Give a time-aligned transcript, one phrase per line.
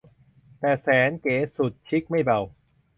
[0.59, 2.39] แต่แสนเก๋สุดชิคไม่เบา